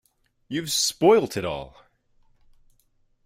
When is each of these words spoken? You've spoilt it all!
You've 0.47 0.71
spoilt 0.71 1.37
it 1.37 1.45
all! 1.45 1.77